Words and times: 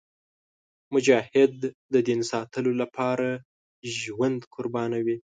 مجاهد 0.93 1.55
د 1.93 1.95
دین 2.07 2.21
ساتلو 2.31 2.71
لپاره 2.81 3.29
ژوند 3.97 4.39
قربانوي. 4.55 5.17